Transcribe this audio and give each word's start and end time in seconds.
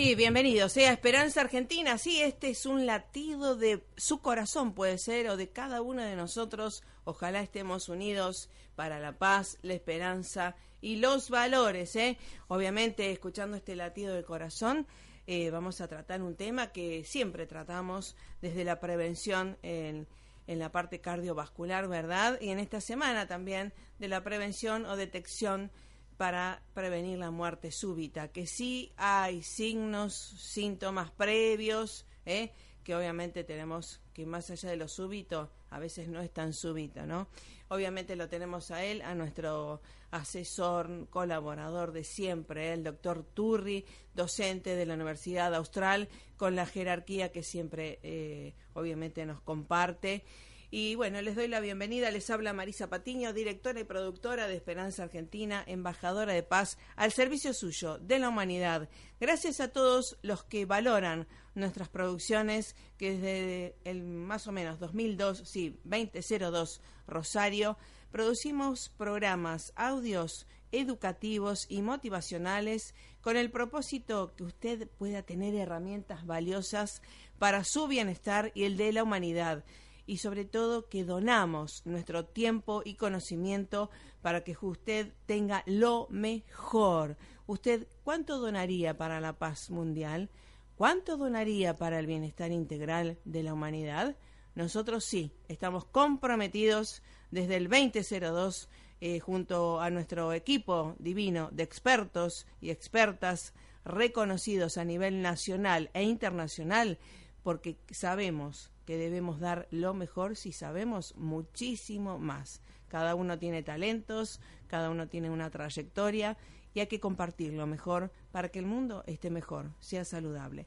Sí, 0.00 0.14
bienvenido. 0.14 0.68
Sea 0.68 0.92
Esperanza 0.92 1.40
Argentina. 1.40 1.98
Sí, 1.98 2.22
este 2.22 2.50
es 2.50 2.66
un 2.66 2.86
latido 2.86 3.56
de 3.56 3.82
su 3.96 4.20
corazón, 4.20 4.72
puede 4.72 4.96
ser, 4.96 5.28
o 5.28 5.36
de 5.36 5.48
cada 5.48 5.82
uno 5.82 6.02
de 6.02 6.14
nosotros. 6.14 6.84
Ojalá 7.02 7.40
estemos 7.40 7.88
unidos 7.88 8.48
para 8.76 9.00
la 9.00 9.18
paz, 9.18 9.58
la 9.62 9.74
esperanza 9.74 10.54
y 10.80 10.98
los 10.98 11.30
valores. 11.30 11.96
¿eh? 11.96 12.16
Obviamente, 12.46 13.10
escuchando 13.10 13.56
este 13.56 13.74
latido 13.74 14.14
del 14.14 14.24
corazón, 14.24 14.86
eh, 15.26 15.50
vamos 15.50 15.80
a 15.80 15.88
tratar 15.88 16.22
un 16.22 16.36
tema 16.36 16.70
que 16.70 17.02
siempre 17.02 17.48
tratamos 17.48 18.14
desde 18.40 18.62
la 18.62 18.78
prevención 18.78 19.58
en, 19.62 20.06
en 20.46 20.60
la 20.60 20.70
parte 20.70 21.00
cardiovascular, 21.00 21.88
¿verdad? 21.88 22.38
Y 22.40 22.50
en 22.50 22.60
esta 22.60 22.80
semana 22.80 23.26
también 23.26 23.72
de 23.98 24.06
la 24.06 24.22
prevención 24.22 24.86
o 24.86 24.94
detección 24.94 25.72
para 26.18 26.62
prevenir 26.74 27.18
la 27.18 27.30
muerte 27.30 27.70
súbita, 27.70 28.28
que 28.28 28.46
sí 28.46 28.92
hay 28.96 29.42
signos, 29.42 30.14
síntomas 30.14 31.12
previos, 31.12 32.04
¿eh? 32.26 32.52
que 32.82 32.96
obviamente 32.96 33.44
tenemos 33.44 34.02
que 34.12 34.26
más 34.26 34.50
allá 34.50 34.68
de 34.70 34.76
lo 34.76 34.88
súbito, 34.88 35.48
a 35.70 35.78
veces 35.78 36.08
no 36.08 36.20
es 36.20 36.32
tan 36.32 36.52
súbito, 36.52 37.06
¿no? 37.06 37.28
Obviamente 37.68 38.16
lo 38.16 38.28
tenemos 38.28 38.72
a 38.72 38.82
él, 38.82 39.00
a 39.02 39.14
nuestro 39.14 39.80
asesor, 40.10 41.06
colaborador 41.08 41.92
de 41.92 42.02
siempre, 42.02 42.72
el 42.72 42.82
doctor 42.82 43.22
Turri, 43.22 43.84
docente 44.14 44.74
de 44.74 44.86
la 44.86 44.94
Universidad 44.94 45.54
Austral, 45.54 46.08
con 46.36 46.56
la 46.56 46.66
jerarquía 46.66 47.30
que 47.30 47.44
siempre, 47.44 48.00
eh, 48.02 48.54
obviamente, 48.72 49.24
nos 49.24 49.40
comparte. 49.42 50.24
Y 50.70 50.96
bueno, 50.96 51.22
les 51.22 51.34
doy 51.34 51.48
la 51.48 51.60
bienvenida. 51.60 52.10
Les 52.10 52.28
habla 52.28 52.52
Marisa 52.52 52.90
Patiño, 52.90 53.32
directora 53.32 53.80
y 53.80 53.84
productora 53.84 54.46
de 54.46 54.56
Esperanza 54.56 55.04
Argentina, 55.04 55.64
embajadora 55.66 56.34
de 56.34 56.42
paz 56.42 56.76
al 56.94 57.10
servicio 57.10 57.54
suyo 57.54 57.96
de 57.98 58.18
la 58.18 58.28
humanidad. 58.28 58.90
Gracias 59.18 59.60
a 59.60 59.68
todos 59.68 60.18
los 60.20 60.44
que 60.44 60.66
valoran 60.66 61.26
nuestras 61.54 61.88
producciones, 61.88 62.76
que 62.98 63.12
desde 63.12 63.76
el 63.84 64.02
más 64.04 64.46
o 64.46 64.52
menos 64.52 64.78
2002, 64.78 65.42
sí, 65.46 65.80
2002 65.84 66.82
Rosario, 67.06 67.78
producimos 68.12 68.90
programas, 68.90 69.72
audios 69.74 70.46
educativos 70.70 71.64
y 71.70 71.80
motivacionales 71.80 72.94
con 73.22 73.38
el 73.38 73.50
propósito 73.50 74.34
que 74.36 74.44
usted 74.44 74.86
pueda 74.98 75.22
tener 75.22 75.54
herramientas 75.54 76.26
valiosas 76.26 77.00
para 77.38 77.64
su 77.64 77.88
bienestar 77.88 78.52
y 78.54 78.64
el 78.64 78.76
de 78.76 78.92
la 78.92 79.02
humanidad 79.02 79.64
y 80.08 80.16
sobre 80.16 80.46
todo 80.46 80.88
que 80.88 81.04
donamos 81.04 81.82
nuestro 81.84 82.24
tiempo 82.24 82.80
y 82.82 82.94
conocimiento 82.94 83.90
para 84.22 84.42
que 84.42 84.56
usted 84.58 85.12
tenga 85.26 85.62
lo 85.66 86.06
mejor. 86.08 87.18
¿Usted 87.46 87.86
cuánto 88.04 88.38
donaría 88.38 88.96
para 88.96 89.20
la 89.20 89.38
paz 89.38 89.68
mundial? 89.68 90.30
¿Cuánto 90.76 91.18
donaría 91.18 91.76
para 91.76 91.98
el 91.98 92.06
bienestar 92.06 92.52
integral 92.52 93.18
de 93.26 93.42
la 93.42 93.52
humanidad? 93.52 94.16
Nosotros 94.54 95.04
sí, 95.04 95.30
estamos 95.46 95.84
comprometidos 95.84 97.02
desde 97.30 97.56
el 97.56 97.68
2002 97.68 98.70
eh, 99.02 99.20
junto 99.20 99.78
a 99.78 99.90
nuestro 99.90 100.32
equipo 100.32 100.96
divino 100.98 101.50
de 101.52 101.64
expertos 101.64 102.46
y 102.62 102.70
expertas 102.70 103.52
reconocidos 103.84 104.78
a 104.78 104.84
nivel 104.84 105.20
nacional 105.20 105.90
e 105.92 106.02
internacional 106.02 106.98
porque 107.42 107.76
sabemos 107.90 108.70
que 108.88 108.96
debemos 108.96 109.38
dar 109.38 109.68
lo 109.70 109.92
mejor 109.92 110.34
si 110.34 110.50
sabemos 110.50 111.14
muchísimo 111.14 112.18
más. 112.18 112.62
Cada 112.88 113.14
uno 113.16 113.38
tiene 113.38 113.62
talentos, 113.62 114.40
cada 114.66 114.88
uno 114.88 115.08
tiene 115.08 115.28
una 115.28 115.50
trayectoria 115.50 116.38
y 116.72 116.80
hay 116.80 116.86
que 116.86 116.98
compartir 116.98 117.52
lo 117.52 117.66
mejor 117.66 118.10
para 118.32 118.48
que 118.48 118.60
el 118.60 118.64
mundo 118.64 119.04
esté 119.06 119.28
mejor, 119.28 119.72
sea 119.78 120.06
saludable. 120.06 120.64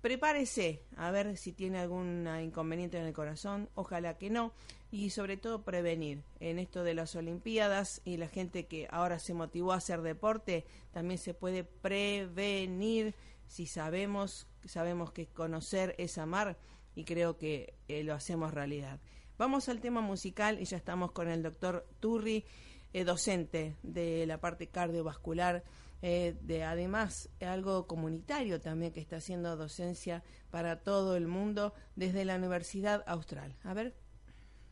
Prepárese 0.00 0.82
a 0.96 1.10
ver 1.10 1.36
si 1.38 1.52
tiene 1.52 1.78
algún 1.78 2.28
inconveniente 2.42 2.98
en 2.98 3.06
el 3.06 3.14
corazón, 3.14 3.70
ojalá 3.74 4.18
que 4.18 4.28
no, 4.28 4.52
y 4.90 5.08
sobre 5.10 5.36
todo 5.38 5.64
prevenir. 5.64 6.22
En 6.40 6.58
esto 6.58 6.84
de 6.84 6.92
las 6.92 7.16
Olimpiadas 7.16 8.02
y 8.04 8.18
la 8.18 8.28
gente 8.28 8.66
que 8.66 8.86
ahora 8.90 9.18
se 9.18 9.32
motivó 9.32 9.72
a 9.72 9.76
hacer 9.76 10.02
deporte, 10.02 10.66
también 10.92 11.16
se 11.18 11.32
puede 11.32 11.64
prevenir 11.64 13.14
si 13.46 13.66
sabemos, 13.66 14.46
sabemos 14.66 15.10
que 15.12 15.26
conocer 15.26 15.94
es 15.98 16.18
amar 16.18 16.58
y 16.94 17.04
creo 17.04 17.36
que 17.36 17.74
eh, 17.88 18.02
lo 18.04 18.14
hacemos 18.14 18.52
realidad. 18.52 19.00
Vamos 19.36 19.68
al 19.68 19.80
tema 19.80 20.00
musical 20.00 20.60
y 20.60 20.64
ya 20.64 20.76
estamos 20.76 21.12
con 21.12 21.28
el 21.28 21.42
doctor 21.42 21.86
Turri, 22.00 22.44
eh, 22.92 23.04
docente 23.04 23.74
de 23.82 24.26
la 24.26 24.38
parte 24.38 24.68
cardiovascular, 24.68 25.64
eh, 26.02 26.36
de 26.42 26.64
además 26.64 27.28
algo 27.40 27.86
comunitario 27.86 28.60
también 28.60 28.92
que 28.92 29.00
está 29.00 29.16
haciendo 29.16 29.56
docencia 29.56 30.22
para 30.50 30.80
todo 30.80 31.16
el 31.16 31.26
mundo 31.26 31.72
desde 31.96 32.24
la 32.24 32.36
Universidad 32.36 33.02
Austral. 33.06 33.56
A 33.64 33.74
ver. 33.74 34.03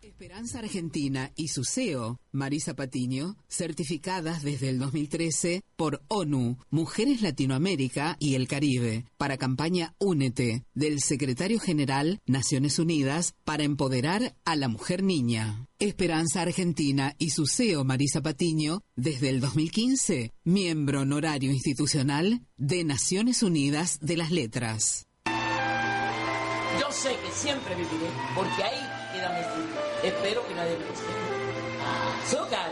Esperanza 0.02 0.58
Argentina 0.58 1.31
y 1.37 1.49
su 1.49 1.64
CEO, 1.64 2.19
Marisa 2.32 2.75
Patiño, 2.75 3.37
certificadas 3.49 4.43
desde 4.43 4.69
el 4.69 4.81
2013 4.81 5.62
por 5.76 6.02
ONU, 6.08 6.58
Mujeres 6.70 7.22
Latinoamérica 7.22 8.16
y 8.19 8.34
el 8.34 8.49
Caribe, 8.49 9.04
para 9.16 9.37
campaña 9.37 9.94
Únete, 9.99 10.64
del 10.75 11.00
secretario 11.00 11.60
general 11.60 12.19
Naciones 12.26 12.81
Unidas 12.81 13.34
para 13.44 13.62
empoderar 13.62 14.34
a 14.44 14.56
la 14.56 14.66
mujer 14.66 15.04
niña. 15.04 15.69
Esperanza 15.78 16.43
Argentina 16.43 17.14
y 17.19 17.31
su 17.31 17.46
CEO, 17.46 17.84
Marisa 17.84 18.22
Patiño, 18.22 18.82
desde 18.96 19.28
el 19.28 19.40
2015, 19.40 20.32
miembro 20.43 21.02
honorario 21.02 21.52
institucional 21.52 22.43
de 22.56 22.82
Naciones 22.82 23.44
Unidas 23.44 23.99
de 24.00 24.16
las 24.16 24.32
Letras. 24.32 25.06
Yo 26.81 26.90
sé 26.90 27.10
que 27.25 27.31
siempre 27.31 27.76
viviré, 27.76 28.10
porque 28.34 28.62
ahí 28.62 28.81
queda 29.12 29.28
mi 29.38 29.44
futuro. 29.44 29.92
Espero 30.02 30.44
que 30.49 30.54
nadie 30.54 30.76
me 30.76 30.84
lo 30.84 30.93
Zúcar. 32.26 32.70
Mi 32.70 32.72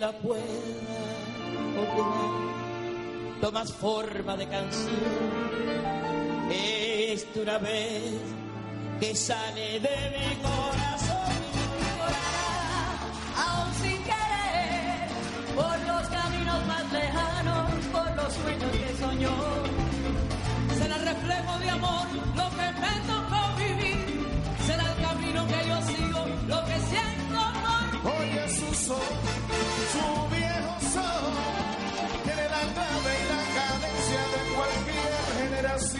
la 0.00 0.12
pueda 0.12 0.42
ordenar. 1.78 3.40
Tomas 3.40 3.72
forma 3.72 4.36
de 4.36 4.46
canción, 4.48 4.90
es 6.50 7.26
una 7.36 7.58
vez 7.58 8.12
que 8.98 9.14
sale 9.14 9.80
de 9.80 9.96
mi 10.14 10.36
corazón. 10.42 11.20
sueños 18.30 18.70
que 18.70 18.96
soñó. 18.98 19.30
Será 20.78 20.98
reflejo 20.98 21.58
de 21.58 21.70
amor 21.70 21.99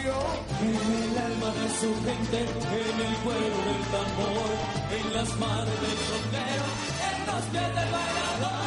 En 0.01 0.09
el 0.09 1.17
alma 1.17 1.51
de 1.53 1.69
su 1.79 1.93
gente, 2.03 2.39
en 2.39 2.97
el 3.07 3.15
cuero 3.17 3.57
del 3.67 3.83
tambor, 3.93 4.51
en 4.97 5.13
las 5.13 5.29
manos 5.37 5.77
del 5.83 5.99
rockero, 6.09 6.67
en 7.07 7.19
los 7.27 7.43
pies 7.51 7.75
del 7.75 7.91
bailador. 7.91 8.61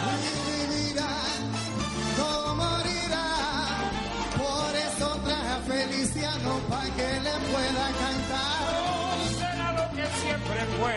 Feliciano 5.66 6.58
para 6.68 6.84
que 6.84 7.20
le 7.20 7.30
pueda 7.50 7.86
cantar. 8.02 9.16
Será 9.38 9.72
lo 9.72 9.96
que 9.96 10.06
siempre 10.20 10.60
fue 10.78 10.96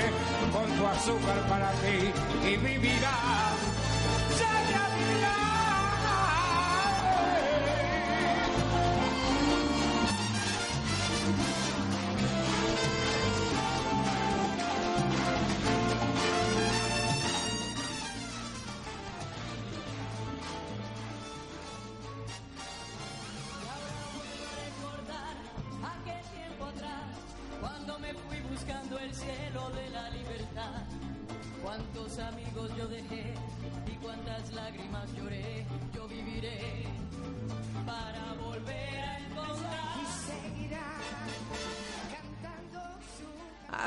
con 0.51 0.77
tu 0.77 0.85
azúcar 0.85 1.47
para 1.47 1.71
ti 1.71 2.11
y 2.49 2.57
vivirá. 2.57 3.46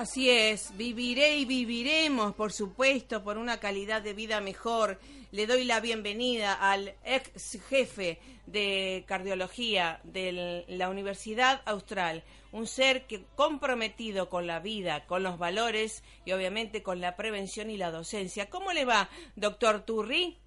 Así 0.01 0.31
es, 0.31 0.75
viviré 0.79 1.37
y 1.37 1.45
viviremos, 1.45 2.35
por 2.35 2.55
supuesto, 2.55 3.23
por 3.23 3.37
una 3.37 3.61
calidad 3.61 4.01
de 4.01 4.15
vida 4.15 4.41
mejor. 4.41 4.99
Le 5.31 5.47
doy 5.47 5.65
la 5.65 5.81
bienvenida 5.81 6.55
al 6.55 6.95
ex 7.05 7.61
jefe 7.69 8.19
de 8.47 9.05
cardiología 9.07 10.01
de 10.05 10.65
la 10.69 10.89
Universidad 10.89 11.61
Austral, 11.67 12.25
un 12.51 12.67
ser 12.67 13.07
que 13.07 13.27
comprometido 13.35 14.31
con 14.31 14.47
la 14.47 14.59
vida, 14.59 15.05
con 15.05 15.23
los 15.23 15.37
valores 15.37 16.03
y 16.25 16.33
obviamente 16.33 16.83
con 16.83 17.03
la 17.03 17.15
prevención 17.15 17.69
y 17.69 17.77
la 17.77 17.91
docencia. 17.91 18.49
¿Cómo 18.49 18.73
le 18.73 18.87
va, 18.87 19.11
doctor 19.37 19.83
Turri? 19.83 20.39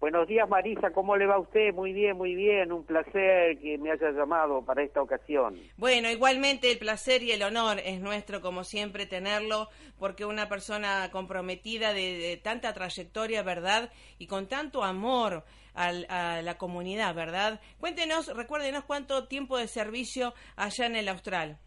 Buenos 0.00 0.26
días 0.28 0.48
Marisa, 0.48 0.92
¿cómo 0.94 1.14
le 1.14 1.26
va 1.26 1.34
a 1.34 1.40
usted? 1.40 1.74
Muy 1.74 1.92
bien, 1.92 2.16
muy 2.16 2.34
bien, 2.34 2.72
un 2.72 2.84
placer 2.84 3.58
que 3.58 3.76
me 3.76 3.90
haya 3.90 4.10
llamado 4.12 4.64
para 4.64 4.82
esta 4.82 5.02
ocasión. 5.02 5.60
Bueno, 5.76 6.08
igualmente 6.08 6.72
el 6.72 6.78
placer 6.78 7.22
y 7.22 7.32
el 7.32 7.42
honor 7.42 7.80
es 7.84 8.00
nuestro, 8.00 8.40
como 8.40 8.64
siempre, 8.64 9.04
tenerlo, 9.04 9.68
porque 9.98 10.24
una 10.24 10.48
persona 10.48 11.10
comprometida 11.12 11.92
de, 11.92 12.40
tanta 12.42 12.72
trayectoria, 12.72 13.42
¿verdad? 13.42 13.92
Y 14.16 14.26
con 14.26 14.46
tanto 14.46 14.84
amor 14.84 15.44
a 15.74 15.92
la 15.92 16.56
comunidad, 16.56 17.14
¿verdad? 17.14 17.60
Cuéntenos, 17.78 18.34
recuérdenos 18.34 18.84
cuánto 18.84 19.28
tiempo 19.28 19.58
de 19.58 19.68
servicio 19.68 20.32
allá 20.56 20.86
en 20.86 20.96
el 20.96 21.10
Austral. 21.10 21.58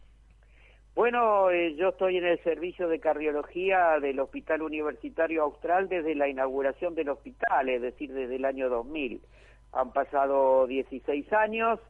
Bueno, 0.94 1.50
eh, 1.50 1.74
yo 1.74 1.88
estoy 1.88 2.18
en 2.18 2.24
el 2.24 2.40
servicio 2.44 2.88
de 2.88 3.00
cardiología 3.00 3.98
del 3.98 4.20
Hospital 4.20 4.62
Universitario 4.62 5.42
Austral 5.42 5.88
desde 5.88 6.14
la 6.14 6.28
inauguración 6.28 6.94
del 6.94 7.08
hospital, 7.08 7.68
es 7.68 7.82
decir, 7.82 8.12
desde 8.12 8.36
el 8.36 8.44
año 8.44 8.68
2000. 8.68 9.20
Han 9.72 9.92
pasado 9.92 10.68
16 10.68 11.32
años, 11.32 11.80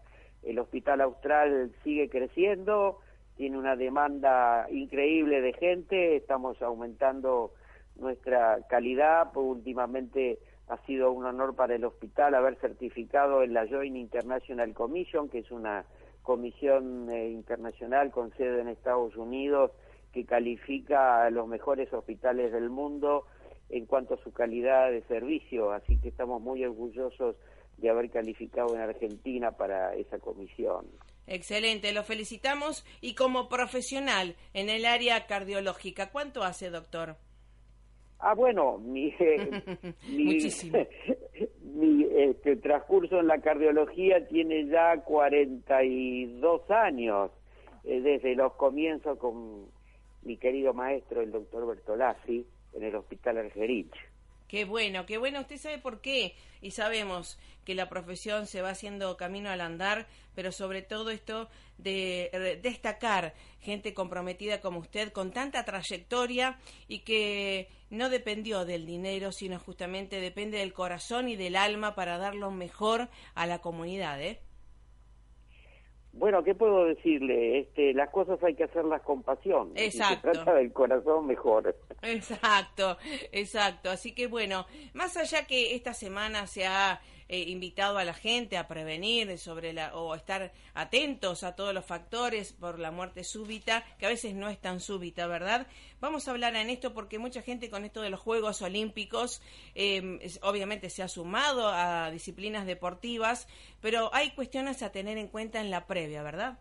el 0.42 0.58
Hospital 0.58 1.02
Austral 1.02 1.70
sigue 1.84 2.08
creciendo, 2.08 2.99
tiene 3.37 3.58
una 3.58 3.76
demanda 3.76 4.66
increíble 4.70 5.42
de 5.42 5.52
gente, 5.52 6.16
estamos 6.16 6.62
aumentando 6.62 7.52
nuestra 7.96 8.61
calidad, 8.70 9.32
pues, 9.34 9.46
últimamente 9.46 10.38
ha 10.68 10.78
sido 10.87 11.12
un 11.12 11.26
honor 11.26 11.54
para 11.54 11.75
el 11.75 11.84
hospital 11.84 12.34
haber 12.34 12.56
certificado 12.56 13.42
en 13.42 13.52
la 13.52 13.66
Joint 13.68 13.96
International 13.96 14.73
Commission, 14.73 15.28
que 15.28 15.40
es 15.40 15.50
una 15.50 15.84
comisión 16.24 17.08
eh, 17.10 17.30
internacional 17.30 18.10
con 18.10 18.34
sede 18.36 18.62
en 18.62 18.68
Estados 18.68 19.14
Unidos 19.16 19.70
que 20.12 20.24
califica 20.24 21.24
a 21.24 21.30
los 21.30 21.46
mejores 21.46 21.92
hospitales 21.92 22.50
del 22.50 22.70
mundo 22.70 23.26
en 23.68 23.86
cuanto 23.86 24.14
a 24.14 24.22
su 24.24 24.32
calidad 24.32 24.90
de 24.90 25.02
servicio, 25.02 25.72
así 25.72 25.98
que 25.98 26.08
estamos 26.08 26.40
muy 26.40 26.64
orgullosos 26.64 27.36
de 27.76 27.90
haber 27.90 28.10
calificado 28.10 28.74
en 28.74 28.80
Argentina 28.80 29.52
para 29.52 29.94
esa 29.94 30.18
comisión. 30.18 30.86
Excelente, 31.26 31.92
lo 31.92 32.04
felicitamos 32.04 32.84
y 33.00 33.14
como 33.14 33.48
profesional 33.48 34.36
en 34.52 34.68
el 34.70 34.84
área 34.86 35.26
cardiológica, 35.26 36.10
¿cuánto 36.10 36.42
hace, 36.42 36.70
doctor? 36.70 37.16
Ah, 38.26 38.32
bueno, 38.34 38.78
mi, 38.78 39.14
Muchísimo. 40.08 40.78
mi 41.60 42.04
este, 42.04 42.56
transcurso 42.56 43.20
en 43.20 43.26
la 43.26 43.38
cardiología 43.42 44.26
tiene 44.28 44.66
ya 44.66 44.96
42 45.02 46.70
años, 46.70 47.30
eh, 47.84 48.00
desde 48.00 48.34
los 48.34 48.54
comienzos 48.54 49.18
con 49.18 49.66
mi 50.22 50.38
querido 50.38 50.72
maestro, 50.72 51.20
el 51.20 51.32
doctor 51.32 51.66
Bertolazzi, 51.66 52.46
en 52.72 52.82
el 52.82 52.96
Hospital 52.96 53.36
Argerich. 53.36 53.94
Qué 54.48 54.64
bueno, 54.64 55.06
qué 55.06 55.18
bueno. 55.18 55.40
Usted 55.40 55.58
sabe 55.58 55.78
por 55.78 56.00
qué. 56.00 56.34
Y 56.60 56.70
sabemos 56.70 57.38
que 57.64 57.74
la 57.74 57.88
profesión 57.88 58.46
se 58.46 58.62
va 58.62 58.70
haciendo 58.70 59.16
camino 59.16 59.50
al 59.50 59.60
andar, 59.60 60.06
pero 60.34 60.52
sobre 60.52 60.82
todo 60.82 61.10
esto 61.10 61.48
de 61.78 62.58
destacar 62.62 63.34
gente 63.60 63.94
comprometida 63.94 64.60
como 64.60 64.78
usted, 64.80 65.12
con 65.12 65.32
tanta 65.32 65.64
trayectoria 65.64 66.58
y 66.88 67.00
que 67.00 67.68
no 67.90 68.10
dependió 68.10 68.64
del 68.64 68.86
dinero, 68.86 69.32
sino 69.32 69.58
justamente 69.58 70.20
depende 70.20 70.58
del 70.58 70.72
corazón 70.72 71.28
y 71.28 71.36
del 71.36 71.56
alma 71.56 71.94
para 71.94 72.18
dar 72.18 72.34
lo 72.34 72.50
mejor 72.50 73.08
a 73.34 73.46
la 73.46 73.60
comunidad, 73.60 74.20
¿eh? 74.22 74.40
Bueno, 76.16 76.44
¿qué 76.44 76.54
puedo 76.54 76.85
decirle? 76.85 77.59
Este, 77.61 77.92
las 77.92 78.11
cosas 78.11 78.42
hay 78.42 78.54
que 78.54 78.64
hacerlas 78.64 79.02
con 79.02 79.23
pasión. 79.23 79.73
Exacto. 79.75 80.14
Si 80.14 80.14
se 80.14 80.33
trata 80.33 80.54
del 80.54 80.73
corazón, 80.73 81.26
mejor. 81.26 81.75
Exacto, 82.02 82.97
exacto. 83.33 83.90
Así 83.90 84.14
que 84.14 84.26
bueno, 84.26 84.66
más 84.92 85.16
allá 85.16 85.47
que 85.47 85.75
esta 85.75 85.94
semana 85.94 86.47
se 86.47 86.66
ha 86.66 87.00
eh, 87.28 87.40
invitado 87.48 87.98
a 87.98 88.04
la 88.04 88.14
gente 88.14 88.56
a 88.56 88.68
prevenir 88.68 89.38
sobre 89.38 89.72
la 89.72 89.94
o 89.96 90.14
estar 90.14 90.52
atentos 90.74 91.42
a 91.42 91.56
todos 91.56 91.72
los 91.72 91.84
factores 91.84 92.52
por 92.52 92.78
la 92.78 92.90
muerte 92.90 93.24
súbita, 93.24 93.82
que 93.98 94.06
a 94.06 94.10
veces 94.10 94.34
no 94.34 94.48
es 94.48 94.58
tan 94.58 94.80
súbita, 94.80 95.26
¿verdad? 95.26 95.66
Vamos 96.00 96.28
a 96.28 96.32
hablar 96.32 96.54
en 96.56 96.68
esto 96.68 96.92
porque 96.92 97.18
mucha 97.18 97.40
gente 97.42 97.70
con 97.70 97.84
esto 97.84 98.02
de 98.02 98.10
los 98.10 98.20
Juegos 98.20 98.60
Olímpicos 98.62 99.42
em, 99.74 100.18
obviamente 100.42 100.90
se 100.90 101.02
ha 101.02 101.08
sumado 101.08 101.68
a 101.68 102.10
disciplinas 102.10 102.66
deportivas, 102.66 103.48
pero 103.80 104.10
hay 104.12 104.30
cuestiones 104.30 104.82
a 104.82 104.92
tener 104.92 105.16
en 105.16 105.28
cuenta 105.28 105.60
en 105.60 105.70
la 105.70 105.86
previa, 105.86 106.22
¿verdad? 106.22 106.58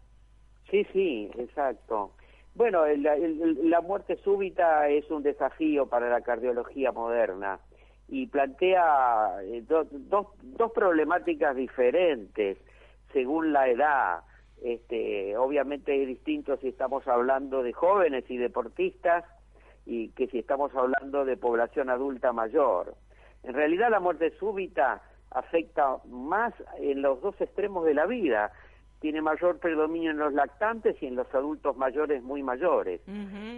Sí, 0.72 0.86
sí, 0.94 1.30
exacto. 1.38 2.12
Bueno, 2.56 2.86
la 2.86 3.82
muerte 3.82 4.16
súbita 4.18 4.88
es 4.88 5.10
un 5.10 5.24
desafío 5.24 5.88
para 5.88 6.10
la 6.10 6.22
cardiología 6.22 6.92
moderna 6.92 7.60
y 8.08 8.28
plantea 8.28 9.42
eh, 9.44 9.64
dos 9.68 10.72
problemáticas 10.74 11.56
diferentes 11.56 12.58
según 13.12 13.54
la 13.54 13.70
edad. 13.70 14.22
Este, 14.62 15.36
obviamente 15.38 16.02
es 16.02 16.08
distinto 16.08 16.58
si 16.58 16.70
estamos 16.70 17.08
hablando 17.08 17.64
de 17.64 17.74
jóvenes 17.74 18.24
y 18.30 18.38
deportistas 18.38 19.26
y 19.86 20.10
que 20.10 20.28
si 20.28 20.40
estamos 20.40 20.74
hablando 20.76 21.26
de 21.26 21.38
población 21.38 21.90
adulta 21.90 22.32
mayor. 22.32 22.96
En 23.44 23.54
realidad 23.54 23.92
la 23.92 24.00
muerte 24.00 24.32
súbita 24.40 25.02
afecta 25.32 25.98
más 26.08 26.54
en 26.80 27.02
los 27.02 27.22
dos 27.22 27.40
extremos 27.42 27.86
de 27.86 27.94
la 27.94 28.06
vida. 28.06 28.52
Tiene 29.00 29.22
mayor 29.22 29.60
predominio 29.60 30.12
en 30.12 30.18
los 30.18 30.34
lactantes 30.34 30.96
y 31.02 31.08
en 31.08 31.16
los 31.16 31.28
adultos 31.36 31.76
mayores 31.76 32.24
muy 32.24 32.42
mayores, 32.42 33.02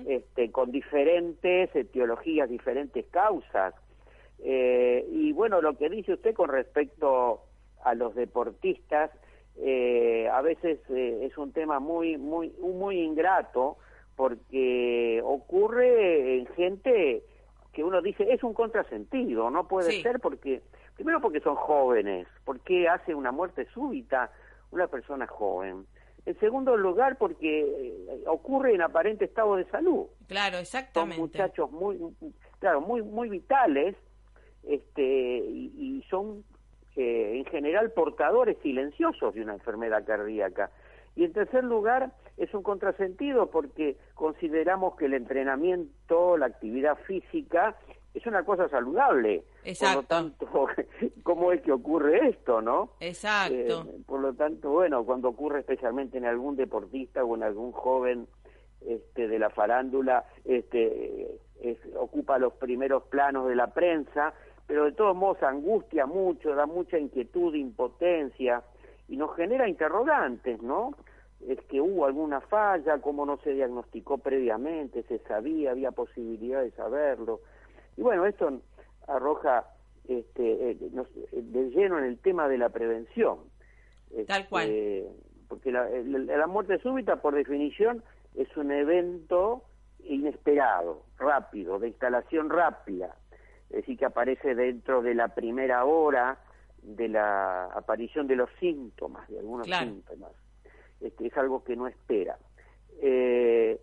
este, 0.07 0.51
con 0.51 0.71
diferentes 0.71 1.75
etiologías, 1.75 2.49
diferentes 2.49 3.05
causas. 3.11 3.75
Eh, 4.47 5.07
y 5.11 5.33
bueno, 5.33 5.59
lo 5.59 5.75
que 5.75 5.89
dice 5.89 6.13
usted 6.13 6.35
con 6.35 6.49
respecto 6.49 7.41
a 7.83 7.95
los 7.95 8.13
deportistas, 8.13 9.09
eh, 9.57 10.29
a 10.31 10.39
veces 10.41 10.79
eh, 10.89 11.21
es 11.23 11.35
un 11.39 11.51
tema 11.51 11.79
muy, 11.79 12.17
muy, 12.17 12.53
muy 12.59 12.99
ingrato 12.99 13.77
porque 14.15 15.19
ocurre 15.25 16.37
en 16.37 16.45
gente 16.53 17.23
que 17.73 17.83
uno 17.83 18.03
dice 18.03 18.31
es 18.31 18.43
un 18.43 18.53
contrasentido, 18.53 19.49
no 19.49 19.67
puede 19.67 20.03
ser 20.03 20.19
porque, 20.19 20.61
primero 20.95 21.19
porque 21.21 21.39
son 21.39 21.55
jóvenes, 21.55 22.27
porque 22.45 22.87
hace 22.87 23.15
una 23.15 23.31
muerte 23.31 23.67
súbita 23.73 24.29
una 24.69 24.85
persona 24.87 25.25
joven. 25.25 25.87
En 26.27 26.39
segundo 26.39 26.77
lugar, 26.77 27.17
porque 27.17 27.93
ocurre 28.27 28.75
en 28.75 28.81
aparente 28.83 29.25
estado 29.25 29.55
de 29.55 29.65
salud. 29.65 30.05
Claro, 30.27 30.57
exactamente. 30.57 31.15
Son 31.15 31.21
muchachos 31.23 31.71
muy, 31.71 31.99
claro, 32.59 32.81
muy, 32.81 33.01
muy 33.01 33.29
vitales 33.29 33.95
este, 34.67 35.37
y, 35.37 36.03
son 36.09 36.43
eh, 36.95 37.33
en 37.37 37.45
general 37.45 37.91
portadores 37.91 38.57
silenciosos 38.61 39.33
de 39.33 39.41
una 39.41 39.53
enfermedad 39.53 40.05
cardíaca. 40.05 40.71
Y 41.15 41.23
en 41.23 41.33
tercer 41.33 41.63
lugar, 41.63 42.11
es 42.37 42.53
un 42.53 42.63
contrasentido 42.63 43.49
porque 43.49 43.97
consideramos 44.13 44.95
que 44.95 45.05
el 45.05 45.13
entrenamiento, 45.13 46.37
la 46.37 46.47
actividad 46.47 46.97
física, 47.05 47.75
es 48.13 48.25
una 48.25 48.43
cosa 48.43 48.69
saludable. 48.69 49.43
Exacto. 49.63 49.95
Por 49.95 50.03
lo 50.03 50.07
tanto, 50.07 50.47
¿cómo 51.23 51.51
es 51.51 51.61
que 51.61 51.71
ocurre 51.71 52.29
esto, 52.29 52.61
no? 52.61 52.91
Exacto. 52.99 53.55
Eh, 53.87 54.03
por 54.05 54.21
lo 54.21 54.33
tanto, 54.33 54.71
bueno, 54.71 55.05
cuando 55.05 55.29
ocurre 55.29 55.59
especialmente 55.59 56.17
en 56.17 56.25
algún 56.25 56.55
deportista 56.55 57.23
o 57.23 57.35
en 57.35 57.43
algún 57.43 57.71
joven 57.71 58.27
este, 58.85 59.27
de 59.27 59.39
la 59.39 59.49
farándula, 59.49 60.25
este, 60.45 61.39
ocupa 61.97 62.37
los 62.37 62.53
primeros 62.53 63.03
planos 63.03 63.47
de 63.47 63.55
la 63.55 63.73
prensa, 63.73 64.33
pero 64.67 64.85
de 64.85 64.91
todos 64.93 65.15
modos 65.15 65.41
angustia 65.43 66.05
mucho, 66.05 66.55
da 66.55 66.65
mucha 66.65 66.97
inquietud, 66.97 67.53
impotencia 67.53 68.63
y 69.07 69.17
nos 69.17 69.35
genera 69.35 69.69
interrogantes, 69.69 70.61
¿no? 70.61 70.95
Es 71.47 71.59
que 71.65 71.79
hubo 71.79 72.05
alguna 72.05 72.41
falla, 72.41 72.99
cómo 72.99 73.25
no 73.25 73.37
se 73.37 73.51
diagnosticó 73.51 74.17
previamente, 74.17 75.03
se 75.03 75.19
sabía, 75.19 75.71
había 75.71 75.91
posibilidad 75.91 76.63
de 76.63 76.71
saberlo. 76.71 77.41
Y 77.97 78.01
bueno, 78.01 78.25
esto 78.25 78.61
arroja 79.07 79.65
este, 80.07 80.71
eh, 80.71 80.77
de 81.31 81.69
lleno 81.69 81.99
en 81.99 82.05
el 82.05 82.17
tema 82.17 82.47
de 82.47 82.57
la 82.57 82.69
prevención. 82.69 83.39
Tal 84.27 84.47
cual. 84.47 84.69
Este, 84.69 85.09
porque 85.47 85.71
la, 85.71 85.87
la 85.89 86.47
muerte 86.47 86.79
súbita, 86.79 87.17
por 87.21 87.35
definición, 87.35 88.01
es 88.33 88.55
un 88.57 88.71
evento 88.71 89.61
inesperado, 89.99 91.03
rápido, 91.19 91.77
de 91.77 91.89
instalación 91.89 92.49
rápida 92.49 93.15
es 93.69 93.77
decir, 93.77 93.97
que 93.97 94.05
aparece 94.05 94.55
dentro 94.55 95.01
de 95.01 95.15
la 95.15 95.29
primera 95.29 95.85
hora 95.85 96.37
de 96.81 97.07
la 97.07 97.65
aparición 97.65 98.27
de 98.27 98.35
los 98.35 98.49
síntomas, 98.59 99.27
de 99.29 99.39
algunos 99.39 99.67
síntomas. 99.67 100.31
Este, 101.01 101.27
es 101.27 101.37
algo 101.37 101.63
que 101.63 101.75
no 101.75 101.87
espera. 101.87 102.37
Eh, 103.01 103.79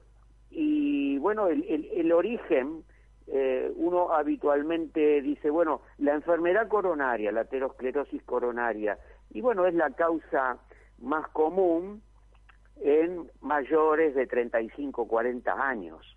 y 0.50 1.18
bueno, 1.18 1.48
el, 1.48 1.64
el, 1.92 2.12
origen, 2.12 2.84
eh, 3.26 3.72
uno 3.76 4.12
habitualmente 4.12 5.20
dice, 5.22 5.50
bueno, 5.50 5.82
la 5.98 6.14
enfermedad 6.14 6.68
coronaria, 6.68 7.32
la 7.32 7.42
aterosclerosis 7.42 8.22
coronaria, 8.22 8.98
y 9.30 9.40
bueno, 9.40 9.66
es 9.66 9.74
la 9.74 9.90
causa 9.90 10.58
más 10.98 11.26
común 11.28 12.02
en 12.80 13.30
mayores 13.40 14.14
de 14.14 14.26
35, 14.26 15.06
40 15.06 15.52
años. 15.52 16.16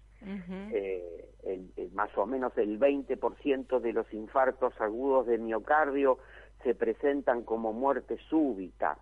Eh, 0.71 1.29
el, 1.43 1.91
más 1.93 2.09
o 2.17 2.25
menos 2.25 2.57
el 2.57 2.79
20% 2.79 3.79
de 3.79 3.93
los 3.93 4.11
infartos 4.13 4.73
agudos 4.81 5.27
de 5.27 5.37
miocardio 5.37 6.17
se 6.63 6.73
presentan 6.73 7.43
como 7.43 7.73
muerte 7.73 8.17
súbita, 8.29 8.97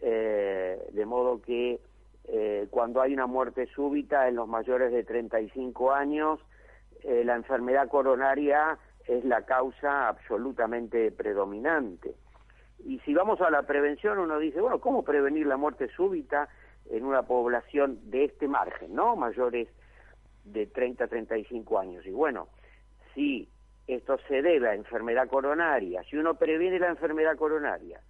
eh, 0.00 0.88
de 0.90 1.06
modo 1.06 1.42
que 1.42 1.80
eh, 2.24 2.66
cuando 2.70 3.02
hay 3.02 3.12
una 3.12 3.26
muerte 3.26 3.66
súbita 3.66 4.28
en 4.28 4.36
los 4.36 4.48
mayores 4.48 4.92
de 4.92 5.04
35 5.04 5.92
años, 5.92 6.40
la 7.04 7.36
enfermedad 7.36 7.88
coronaria 7.88 8.76
es 9.06 9.24
la 9.24 9.42
causa 9.42 10.08
absolutamente 10.08 11.12
predominante. 11.12 12.14
Y 12.84 12.98
si 13.00 13.14
vamos 13.14 13.40
a 13.40 13.50
la 13.50 13.62
prevención, 13.62 14.18
uno 14.18 14.38
dice, 14.38 14.60
bueno, 14.60 14.80
¿cómo 14.80 15.04
prevenir 15.04 15.46
la 15.46 15.56
muerte 15.56 15.88
súbita 15.94 16.48
en 16.90 17.04
una 17.04 17.22
población 17.22 17.98
de 18.10 18.24
este 18.24 18.48
margen, 18.48 18.94
¿no? 18.94 19.16
Mayores 19.16 19.68
de 20.52 20.66
30 20.66 21.04
a 21.04 21.08
35 21.08 21.78
años. 21.78 22.06
Y 22.06 22.10
bueno, 22.10 22.48
si 23.14 23.48
esto 23.86 24.18
se 24.28 24.42
debe 24.42 24.68
a 24.68 24.74
enfermedad 24.74 25.28
coronaria, 25.28 26.02
si 26.04 26.16
uno 26.16 26.34
previene 26.34 26.78
la 26.78 26.88
enfermedad 26.88 27.36
coronaria, 27.36 28.00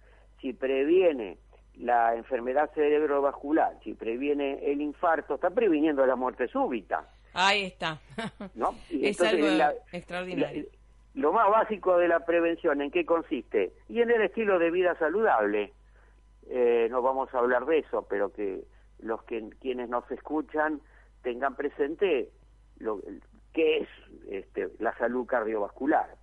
si 0.41 0.53
previene 0.53 1.37
la 1.77 2.15
enfermedad 2.15 2.69
cerebrovascular, 2.73 3.77
si 3.83 3.93
previene 3.93 4.59
el 4.71 4.81
infarto, 4.81 5.35
está 5.35 5.49
previniendo 5.49 6.05
la 6.05 6.15
muerte 6.15 6.47
súbita. 6.47 7.07
Ahí 7.33 7.63
está. 7.65 7.99
¿No? 8.55 8.75
es 8.89 9.21
algo 9.21 9.47
extraordinario. 9.91 10.65
lo 11.13 11.31
más 11.31 11.49
básico 11.49 11.97
de 11.97 12.07
la 12.07 12.25
prevención, 12.25 12.81
¿en 12.81 12.91
qué 12.91 13.05
consiste? 13.05 13.71
Y 13.87 14.01
en 14.01 14.11
el 14.11 14.21
estilo 14.21 14.59
de 14.59 14.71
vida 14.71 14.95
saludable. 14.97 15.73
Eh, 16.49 16.87
no 16.89 17.01
vamos 17.01 17.33
a 17.33 17.37
hablar 17.37 17.65
de 17.65 17.79
eso, 17.79 18.05
pero 18.09 18.33
que 18.33 18.63
los 18.99 19.23
que 19.23 19.49
quienes 19.61 19.87
nos 19.87 20.09
escuchan 20.11 20.81
tengan 21.21 21.55
presente 21.55 22.29
lo 22.77 23.01
que 23.53 23.79
es 23.79 23.89
este, 24.29 24.69
la 24.79 24.97
salud 24.97 25.25
cardiovascular. 25.25 26.15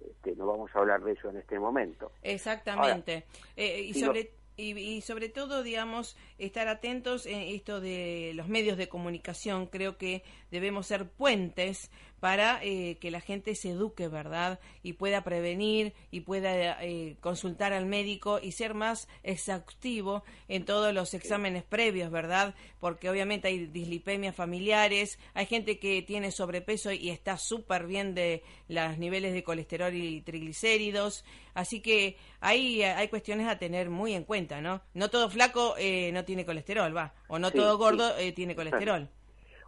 Este, 0.00 0.34
no 0.34 0.46
vamos 0.46 0.74
a 0.74 0.78
hablar 0.78 1.02
de 1.02 1.12
eso 1.12 1.30
en 1.30 1.36
este 1.36 1.58
momento. 1.58 2.12
Exactamente. 2.22 3.26
Eh, 3.56 3.80
y 3.82 3.94
sobre 3.94 4.32
y, 4.60 5.00
sobre 5.00 5.28
todo, 5.28 5.62
digamos, 5.62 6.16
estar 6.38 6.68
atentos 6.68 7.26
en 7.26 7.40
esto 7.40 7.80
de 7.80 8.32
los 8.34 8.48
medios 8.48 8.76
de 8.76 8.88
comunicación. 8.88 9.66
Creo 9.66 9.96
que 9.96 10.22
debemos 10.50 10.86
ser 10.86 11.08
puentes 11.08 11.90
para 12.20 12.62
eh, 12.62 12.98
que 13.00 13.10
la 13.10 13.20
gente 13.20 13.54
se 13.54 13.70
eduque, 13.70 14.06
¿verdad? 14.06 14.60
Y 14.82 14.92
pueda 14.92 15.24
prevenir 15.24 15.94
y 16.10 16.20
pueda 16.20 16.82
eh, 16.84 17.16
consultar 17.20 17.72
al 17.72 17.86
médico 17.86 18.38
y 18.40 18.52
ser 18.52 18.74
más 18.74 19.08
exhaustivo 19.22 20.22
en 20.46 20.66
todos 20.66 20.92
los 20.92 21.14
exámenes 21.14 21.64
previos, 21.64 22.10
¿verdad? 22.10 22.54
Porque 22.78 23.08
obviamente 23.08 23.48
hay 23.48 23.66
dislipemias 23.66 24.36
familiares, 24.36 25.18
hay 25.32 25.46
gente 25.46 25.78
que 25.78 26.02
tiene 26.02 26.30
sobrepeso 26.30 26.92
y 26.92 27.08
está 27.08 27.38
súper 27.38 27.86
bien 27.86 28.14
de 28.14 28.42
los 28.68 28.98
niveles 28.98 29.32
de 29.32 29.42
colesterol 29.42 29.94
y 29.94 30.20
triglicéridos, 30.20 31.24
así 31.54 31.80
que 31.80 32.16
ahí 32.40 32.82
hay 32.82 33.08
cuestiones 33.08 33.48
a 33.48 33.58
tener 33.58 33.88
muy 33.88 34.12
en 34.12 34.24
cuenta, 34.24 34.60
¿no? 34.60 34.82
No 34.92 35.08
todo 35.08 35.30
flaco 35.30 35.74
eh, 35.78 36.10
no 36.12 36.24
tiene 36.24 36.44
colesterol, 36.44 36.94
va, 36.94 37.14
o 37.28 37.38
no 37.38 37.50
todo 37.50 37.78
gordo 37.78 38.12
tiene 38.34 38.54
colesterol 38.54 39.08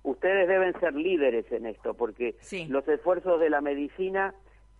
ustedes 0.02 0.48
deben 0.48 0.78
ser 0.80 0.94
líderes 0.94 1.50
en 1.52 1.66
esto, 1.66 1.94
porque 1.94 2.36
los 2.68 2.86
esfuerzos 2.88 3.40
de 3.40 3.50
la 3.50 3.60
medicina 3.60 4.34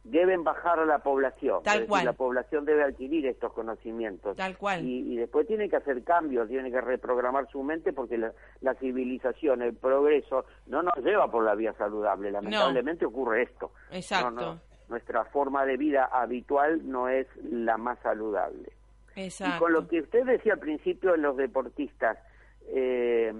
deben 0.05 0.43
bajar 0.43 0.81
a 0.81 0.85
la 0.85 0.99
población. 0.99 1.63
Tal 1.63 1.87
cual. 1.87 2.05
la 2.05 2.13
población 2.13 2.65
debe 2.65 2.83
adquirir 2.83 3.27
estos 3.27 3.53
conocimientos. 3.53 4.37
Tal 4.37 4.57
cual. 4.57 4.85
Y, 4.85 5.17
después 5.17 5.47
tiene 5.47 5.69
que 5.69 5.77
hacer 5.77 6.03
cambios, 6.03 6.49
tiene 6.49 6.71
que 6.71 6.81
reprogramar 6.81 7.49
su 7.51 7.63
mente 7.63 7.93
porque 7.93 8.19
la, 8.19 8.75
civilización, 8.81 9.63
el 9.63 9.75
progreso, 9.75 10.45
no 10.67 10.83
nos 10.83 10.97
lleva 11.05 11.31
por 11.31 11.45
la 11.45 11.55
vía 11.55 11.73
saludable. 11.75 12.33
Lamentablemente 12.33 13.07
ocurre 13.07 13.43
esto. 13.43 13.73
Exacto. 13.91 14.59
nuestra 14.89 15.25
forma 15.27 15.65
de 15.65 15.77
vida 15.77 16.05
habitual 16.05 16.81
no 16.91 17.09
es 17.09 17.27
la 17.45 17.77
más 17.77 17.99
saludable. 18.01 18.73
Exacto. 19.15 19.57
Y 19.57 19.59
con 19.59 19.73
lo 19.73 19.87
que 19.87 20.01
usted 20.01 20.25
decía 20.25 20.55
al 20.55 20.59
principio 20.59 21.15
en 21.15 21.23
los 21.23 21.37
deportistas, 21.37 22.19
eh, 22.69 23.33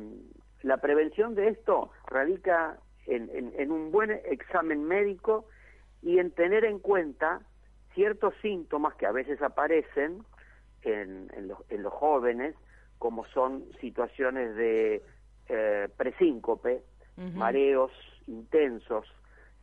la 0.63 0.79
prevención 0.79 1.35
de 1.35 1.49
esto 1.49 1.91
radica 2.07 2.79
en, 3.07 3.71
un 3.71 3.91
buen 3.91 4.11
examen 4.11 4.85
médico 4.85 5.47
y 6.03 6.19
en 6.19 6.31
tener 6.31 6.65
en 6.65 6.79
cuenta 6.79 7.41
ciertos 7.95 8.35
síntomas 8.43 8.95
que 8.95 9.07
a 9.07 9.13
veces 9.13 9.43
aparecen 9.43 10.25
en, 10.83 11.29
los, 11.49 11.93
jóvenes, 11.93 12.55
como 12.99 13.25
son 13.27 13.65
situaciones 13.81 14.55
de 14.57 15.03
eh, 15.49 15.89
presíncope, 15.97 16.83
mareos 17.35 17.93
intensos, 18.27 19.07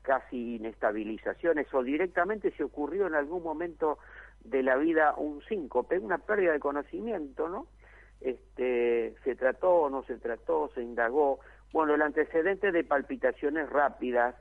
casi 0.01 0.55
inestabilizaciones, 0.55 1.73
o 1.73 1.83
directamente 1.83 2.51
se 2.51 2.63
ocurrió 2.63 3.07
en 3.07 3.15
algún 3.15 3.43
momento 3.43 3.97
de 4.43 4.63
la 4.63 4.75
vida 4.75 5.13
un 5.17 5.41
síncope, 5.43 5.97
una 5.97 6.19
pérdida 6.19 6.53
de 6.53 6.59
conocimiento, 6.59 7.49
¿no? 7.49 7.67
Este, 8.21 9.15
se 9.23 9.35
trató 9.35 9.71
o 9.71 9.89
no 9.89 10.03
se 10.03 10.17
trató, 10.17 10.69
se 10.73 10.81
indagó. 10.81 11.39
Bueno, 11.71 11.95
el 11.95 12.01
antecedente 12.01 12.71
de 12.71 12.83
palpitaciones 12.83 13.69
rápidas, 13.69 14.35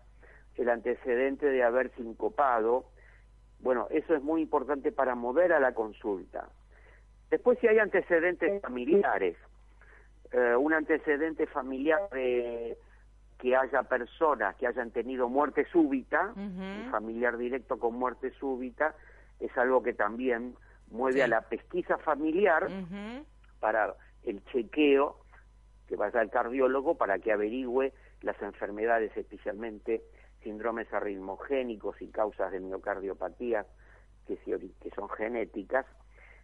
el 0.57 0.69
antecedente 0.69 1.47
de 1.47 1.63
haber 1.63 1.95
sincopado, 1.95 2.87
bueno, 3.61 3.87
eso 3.91 4.15
es 4.15 4.23
muy 4.23 4.43
importante 4.43 4.93
para 4.93 5.15
mover 5.15 5.53
a 5.53 5.61
la 5.61 5.73
consulta. 5.73 6.49
Después, 7.31 7.59
si 7.61 7.69
hay 7.69 7.79
antecedentes 7.79 8.63
familiares, 8.63 9.37
eh, 10.33 10.55
un 10.57 10.73
antecedente 10.73 11.47
familiar 11.47 12.09
de 12.11 12.79
que 13.39 13.57
haya 13.57 13.83
personas 13.85 14.57
que 14.57 14.67
hayan 14.67 14.91
tenido 14.91 15.29
muerte 15.29 15.65
súbita, 15.71 16.33
un 16.35 16.89
familiar 16.91 17.37
directo 17.37 17.79
con 17.79 17.95
muerte 17.95 18.33
súbita, 18.33 18.95
es 19.39 19.57
algo 19.57 19.83
que 19.83 19.93
también 19.93 20.57
mueve 20.91 21.23
a 21.23 21.29
la 21.29 21.43
pesquisa 21.43 21.99
familiar 21.99 22.69
para 23.61 23.95
el 24.25 24.45
chequeo 24.47 25.17
que 25.89 25.97
vaya 25.97 26.21
al 26.21 26.31
cardiólogo 26.31 26.97
para 26.97 27.19
que 27.19 27.33
averigüe 27.33 27.93
las 28.23 28.41
enfermedades, 28.43 29.17
especialmente 29.17 30.03
síndromes 30.43 30.93
arritmogénicos 30.93 32.01
y 32.03 32.09
causas 32.09 32.53
de 32.53 32.61
miocardiopatía 32.61 33.67
que, 34.27 34.37
que 34.37 34.91
son 34.91 35.09
genéticas. 35.11 35.87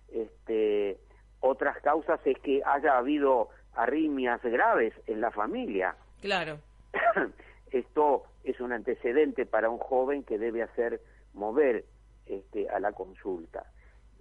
Este, 0.09 0.99
otras 1.41 1.81
causas 1.83 2.21
es 2.25 2.39
que 2.39 2.63
haya 2.65 2.97
habido 2.97 3.51
arritmias 3.75 4.43
graves 4.43 4.95
en 5.07 5.21
la 5.21 5.31
familia. 5.31 5.97
Claro. 6.21 6.59
Esto 7.71 8.25
es 8.45 8.61
un 8.61 8.73
antecedente 8.73 9.47
para 9.47 9.69
un 9.69 9.79
joven 9.79 10.23
que 10.23 10.39
debe 10.39 10.63
hacer 10.63 11.01
mover 11.35 11.85
este, 12.27 12.69
a 12.71 12.79
la 12.81 12.93
consulta. 12.93 13.67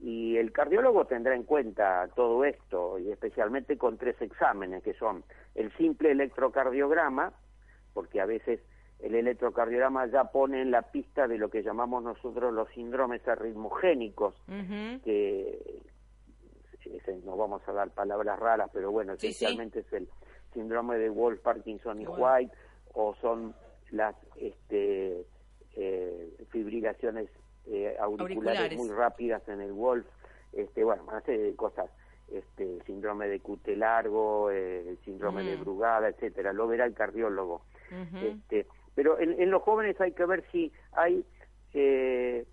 Y 0.04 0.36
el 0.36 0.52
cardiólogo 0.52 1.06
tendrá 1.06 1.34
en 1.34 1.44
cuenta 1.44 2.10
todo 2.14 2.44
esto, 2.44 3.00
y 3.00 3.10
especialmente 3.10 3.78
con 3.78 3.98
tres 3.98 4.22
exámenes, 4.22 4.84
que 4.84 4.94
son 4.96 5.24
el 5.56 5.72
simple 5.78 6.12
electrocardiograma, 6.12 7.32
porque 7.94 8.20
a 8.20 8.26
veces 8.26 8.60
el 9.00 9.16
electrocardiograma 9.16 10.08
ya 10.08 10.26
pone 10.26 10.62
en 10.62 10.72
la 10.72 10.82
pista 10.82 11.26
de 11.26 11.38
lo 11.38 11.50
que 11.50 11.64
llamamos 11.64 12.04
nosotros 12.04 12.54
los 12.54 12.68
síndromes 12.72 13.26
arritmogénicos, 13.26 14.36
que 15.06 15.82
no 17.24 17.38
vamos 17.38 17.62
a 17.70 17.72
dar 17.72 17.90
palabras 17.92 18.38
raras, 18.38 18.70
pero 18.74 18.92
bueno, 18.92 19.14
esencialmente 19.14 19.80
es 19.80 19.94
el 19.94 20.10
síndrome 20.54 20.98
de 20.98 21.10
Wolf, 21.10 21.40
Parkinson 21.40 22.02
y 22.02 22.08
White, 22.08 22.54
o 22.94 23.16
son 23.22 23.56
las 23.92 24.16
este, 24.36 25.26
eh, 25.76 26.46
fibrilaciones 26.50 27.30
eh, 27.66 27.96
auriculares, 28.00 28.78
muy 28.78 28.90
rápidas 28.90 29.48
en 29.48 29.62
el 29.62 29.72
Wolf, 29.72 30.06
este, 30.52 30.84
bueno, 30.84 31.04
hace 31.12 31.56
cosas, 31.56 31.90
este, 32.32 32.82
síndrome 32.86 33.28
de 33.28 33.40
cute 33.40 33.76
largo, 33.76 34.50
eh, 34.52 34.98
síndrome 35.06 35.44
de 35.44 35.58
mm. 35.58 35.62
Brugada, 35.62 36.10
etcétera, 36.10 36.54
lo 36.54 36.68
verá 36.68 36.86
el 36.86 36.94
cardiólogo. 36.94 37.62
este, 38.24 38.68
pero 38.96 39.20
en, 39.20 39.50
los 39.50 39.62
jóvenes 39.62 40.00
hay 40.02 40.12
que 40.14 40.26
ver 40.26 40.44
si 40.52 40.72
hay 40.94 41.26
eh, 41.74 42.46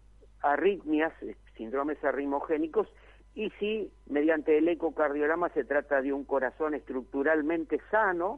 arritmias, 0.42 1.12
síndromes 1.56 2.02
arritmogénicos, 2.04 2.88
y 3.34 3.50
si 3.58 3.92
mediante 4.06 4.58
el 4.58 4.68
ecocardiograma 4.68 5.50
se 5.50 5.64
trata 5.64 6.02
de 6.02 6.12
un 6.12 6.24
corazón 6.24 6.74
estructuralmente 6.74 7.80
sano 7.90 8.36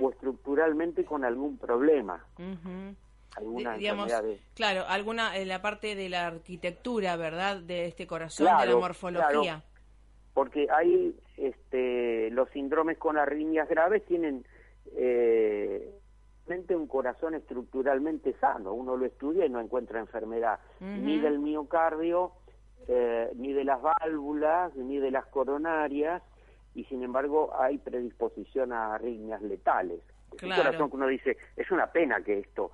o 0.00 0.10
estructuralmente 0.10 1.04
con 1.04 1.24
algún 1.24 1.58
problema 1.58 2.24
alguna 3.36 3.76
digamos, 3.76 4.12
Claro, 4.54 4.84
alguna 4.88 5.36
en 5.36 5.48
la 5.48 5.62
parte 5.62 5.94
de 5.94 6.08
la 6.08 6.26
arquitectura, 6.26 7.16
¿verdad? 7.16 7.60
De 7.60 7.86
este 7.86 8.06
corazón, 8.06 8.46
de 8.46 8.66
la 8.66 8.76
morfología. 8.76 9.62
porque 10.34 10.66
hay 10.70 11.14
este, 11.36 12.30
los 12.30 12.48
síndromes 12.50 12.98
con 12.98 13.18
arritmias 13.18 13.68
graves 13.68 14.04
tienen 14.06 14.44
eh, 14.96 15.94
un 16.70 16.86
corazón 16.88 17.34
estructuralmente 17.34 18.34
sano. 18.40 18.72
Uno 18.72 18.96
lo 18.96 19.06
estudia 19.06 19.46
y 19.46 19.48
no 19.48 19.60
encuentra 19.60 20.00
enfermedad 20.00 20.58
ni 20.80 21.20
del 21.20 21.38
miocardio, 21.38 22.32
eh, 22.88 23.30
ni 23.36 23.52
de 23.52 23.64
las 23.64 23.80
válvulas, 23.80 24.74
ni 24.74 24.98
de 24.98 25.10
las 25.10 25.26
coronarias, 25.26 26.22
y 26.74 26.84
sin 26.84 27.02
embargo 27.02 27.52
hay 27.58 27.78
predisposición 27.78 28.72
a 28.72 28.94
arritmias 28.94 29.42
letales. 29.42 30.00
Claro. 30.36 30.62
corazón 30.62 30.90
que 30.90 30.96
uno 30.96 31.06
dice, 31.08 31.36
es 31.56 31.70
una 31.72 31.88
pena 31.88 32.22
que 32.22 32.38
esto 32.38 32.70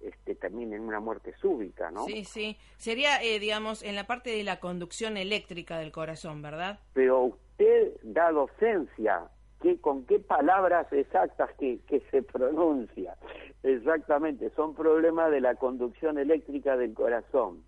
este, 0.00 0.34
termine 0.34 0.76
en 0.76 0.82
una 0.82 1.00
muerte 1.00 1.34
súbita, 1.40 1.90
¿no? 1.90 2.04
Sí, 2.04 2.24
sí. 2.24 2.56
Sería, 2.76 3.22
eh, 3.22 3.38
digamos, 3.38 3.82
en 3.82 3.94
la 3.94 4.04
parte 4.04 4.30
de 4.30 4.44
la 4.44 4.60
conducción 4.60 5.16
eléctrica 5.16 5.78
del 5.78 5.92
corazón, 5.92 6.42
¿verdad? 6.42 6.78
Pero 6.92 7.22
usted 7.22 7.92
da 8.02 8.30
docencia, 8.30 9.28
¿qué, 9.60 9.80
¿con 9.80 10.04
qué 10.06 10.18
palabras 10.18 10.92
exactas 10.92 11.50
que, 11.58 11.80
que 11.86 12.00
se 12.10 12.22
pronuncia? 12.22 13.16
Exactamente, 13.62 14.50
son 14.54 14.74
problemas 14.74 15.30
de 15.30 15.40
la 15.40 15.54
conducción 15.56 16.18
eléctrica 16.18 16.76
del 16.76 16.94
corazón. 16.94 17.64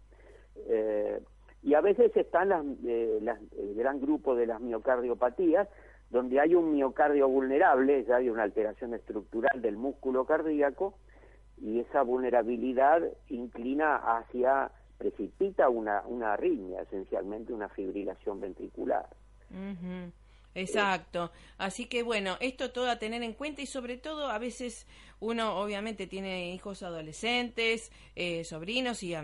Eh, 0.68 1.20
y 1.62 1.74
a 1.74 1.80
veces 1.80 2.16
están 2.16 2.50
las, 2.50 2.64
eh, 2.86 3.18
las, 3.20 3.40
el 3.58 3.74
gran 3.74 4.00
grupo 4.00 4.36
de 4.36 4.46
las 4.46 4.60
miocardiopatías, 4.60 5.68
donde 6.10 6.40
hay 6.40 6.54
un 6.54 6.72
miocardio 6.72 7.28
vulnerable, 7.28 8.04
ya 8.04 8.16
hay 8.16 8.30
una 8.30 8.44
alteración 8.44 8.94
estructural 8.94 9.60
del 9.60 9.76
músculo 9.76 10.24
cardíaco, 10.24 10.94
y 11.62 11.80
esa 11.80 12.02
vulnerabilidad 12.02 13.02
inclina 13.28 13.96
hacia, 13.96 14.70
precipita 14.98 15.68
una, 15.68 16.02
una 16.06 16.34
arritmia, 16.34 16.82
esencialmente 16.82 17.52
una 17.52 17.68
fibrilación 17.68 18.40
ventricular. 18.40 19.06
Exacto. 20.54 21.30
Así 21.56 21.86
que 21.86 22.02
bueno, 22.02 22.36
esto 22.40 22.72
todo 22.72 22.90
a 22.90 22.98
tener 22.98 23.22
en 23.22 23.32
cuenta 23.32 23.62
y 23.62 23.66
sobre 23.66 23.96
todo 23.96 24.28
a 24.28 24.38
veces 24.38 24.86
uno 25.20 25.58
obviamente 25.58 26.06
tiene 26.06 26.52
hijos 26.54 26.82
adolescentes, 26.82 27.92
eh, 28.14 28.44
sobrinos 28.44 29.02
y 29.02 29.14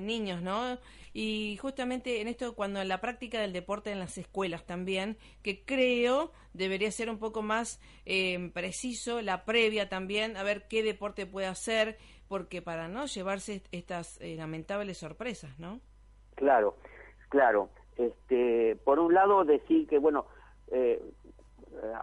niños, 0.00 0.42
¿no? 0.42 0.78
Y 1.12 1.56
justamente 1.60 2.20
en 2.20 2.28
esto, 2.28 2.54
cuando 2.54 2.80
en 2.80 2.88
la 2.88 3.00
práctica 3.00 3.40
del 3.40 3.52
deporte 3.52 3.90
en 3.90 3.98
las 3.98 4.16
escuelas 4.18 4.64
también, 4.64 5.18
que 5.42 5.64
creo 5.64 6.32
debería 6.52 6.90
ser 6.92 7.10
un 7.10 7.18
poco 7.18 7.42
más 7.42 7.80
eh, 8.06 8.50
preciso, 8.54 9.20
la 9.20 9.44
previa 9.44 9.88
también, 9.88 10.36
a 10.36 10.44
ver 10.44 10.68
qué 10.68 10.82
deporte 10.82 11.26
puede 11.26 11.48
hacer, 11.48 11.98
porque 12.28 12.62
para 12.62 12.86
no 12.86 13.06
llevarse 13.06 13.62
estas 13.72 14.20
eh, 14.20 14.36
lamentables 14.36 14.98
sorpresas, 14.98 15.58
¿no? 15.58 15.80
Claro, 16.36 16.76
claro. 17.28 17.68
Este, 18.00 18.76
por 18.84 18.98
un 18.98 19.12
lado 19.12 19.44
decir 19.44 19.86
que 19.86 19.98
bueno, 19.98 20.26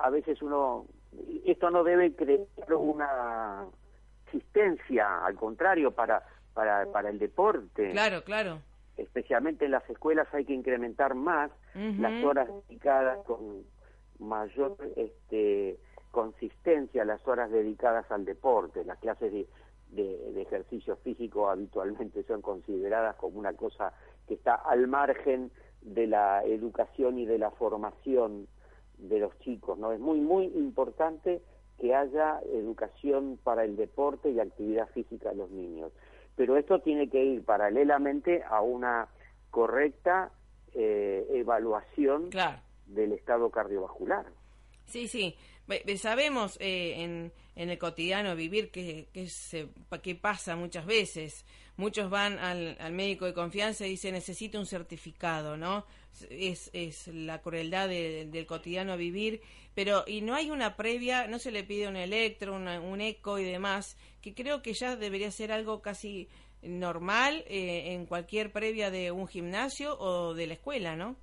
a 0.01 0.09
veces 0.09 0.41
uno 0.41 0.85
esto 1.45 1.69
no 1.69 1.83
debe 1.83 2.13
crear 2.13 2.45
una 2.75 3.65
existencia, 4.25 5.25
al 5.25 5.35
contrario, 5.35 5.91
para, 5.91 6.23
para, 6.53 6.85
para 6.91 7.09
el 7.09 7.19
deporte. 7.19 7.91
Claro, 7.91 8.23
claro. 8.23 8.59
Especialmente 8.97 9.65
en 9.65 9.71
las 9.71 9.87
escuelas 9.89 10.27
hay 10.33 10.45
que 10.45 10.53
incrementar 10.53 11.15
más 11.15 11.51
las 11.73 12.23
horas 12.23 12.49
dedicadas 12.67 13.19
con 13.25 13.63
mayor 14.19 14.75
este, 14.95 15.77
consistencia, 16.11 17.05
las 17.05 17.25
horas 17.27 17.51
dedicadas 17.51 18.09
al 18.11 18.25
deporte, 18.25 18.83
las 18.83 18.97
clases 18.97 19.31
de, 19.31 19.47
de, 19.91 20.41
ejercicio 20.41 20.95
físico 20.97 21.49
habitualmente 21.49 22.23
son 22.23 22.41
consideradas 22.41 23.15
como 23.17 23.37
una 23.37 23.53
cosa 23.53 23.93
que 24.27 24.33
está 24.33 24.55
al 24.55 24.87
margen 24.87 25.51
de 25.93 26.07
la 26.07 26.43
educación 26.43 27.17
y 27.19 27.25
de 27.25 27.37
la 27.37 27.51
formación 27.51 28.47
de 28.97 29.19
los 29.19 29.37
chicos, 29.39 29.77
¿no? 29.77 29.91
Es 29.91 29.99
muy, 29.99 30.19
muy 30.19 30.45
importante 30.45 31.41
que 31.79 31.93
haya 31.93 32.39
educación 32.51 33.39
para 33.43 33.63
el 33.63 33.75
deporte 33.75 34.31
y 34.31 34.39
actividad 34.39 34.89
física 34.89 35.29
de 35.29 35.35
los 35.35 35.51
niños. 35.51 35.91
Pero 36.35 36.57
esto 36.57 36.79
tiene 36.79 37.09
que 37.09 37.23
ir 37.23 37.43
paralelamente 37.43 38.43
a 38.43 38.61
una 38.61 39.07
correcta 39.51 40.31
eh, 40.73 41.25
evaluación 41.33 42.29
del 42.87 43.13
estado 43.13 43.49
cardiovascular. 43.49 44.25
Sí, 44.85 45.07
sí. 45.07 45.35
Sabemos 45.97 46.57
eh, 46.61 47.03
en, 47.03 47.33
en, 47.55 47.69
el 47.69 47.77
cotidiano 47.77 48.35
vivir 48.35 48.71
que, 48.71 49.07
que, 49.13 49.27
se, 49.27 49.69
que 50.01 50.15
pasa 50.15 50.55
muchas 50.55 50.85
veces. 50.85 51.45
Muchos 51.77 52.09
van 52.09 52.39
al, 52.39 52.75
al, 52.79 52.91
médico 52.91 53.25
de 53.25 53.33
confianza 53.33 53.85
y 53.85 53.91
dicen 53.91 54.13
necesito 54.13 54.59
un 54.59 54.65
certificado, 54.65 55.57
¿no? 55.57 55.85
Es, 56.29 56.71
es 56.73 57.07
la 57.07 57.41
crueldad 57.41 57.87
del 57.87 58.45
cotidiano 58.47 58.97
vivir, 58.97 59.41
pero 59.75 60.03
y 60.07 60.21
no 60.21 60.33
hay 60.33 60.49
una 60.49 60.75
previa, 60.75 61.27
no 61.27 61.37
se 61.37 61.51
le 61.51 61.63
pide 61.63 61.87
un 61.87 61.95
electro, 61.95 62.55
un 62.55 63.01
eco 63.01 63.37
y 63.37 63.43
demás, 63.43 63.95
que 64.21 64.33
creo 64.33 64.63
que 64.63 64.73
ya 64.73 64.95
debería 64.95 65.29
ser 65.29 65.51
algo 65.51 65.81
casi 65.81 66.27
normal 66.63 67.43
eh, 67.47 67.93
en 67.93 68.05
cualquier 68.05 68.51
previa 68.51 68.89
de 68.89 69.11
un 69.11 69.27
gimnasio 69.27 69.97
o 69.99 70.33
de 70.33 70.47
la 70.47 70.53
escuela, 70.53 70.95
¿no? 70.95 71.15